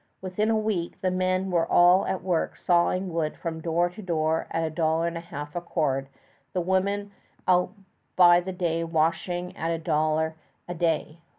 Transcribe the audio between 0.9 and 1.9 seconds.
the men were